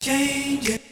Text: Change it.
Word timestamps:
Change 0.00 0.70
it. 0.70 0.89